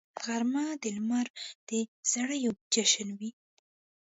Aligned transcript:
غرمه 0.23 0.65
د 0.81 0.83
لمر 0.95 1.27
د 1.67 1.69
زریو 2.11 2.51
جشن 2.73 3.09
وي 3.19 3.31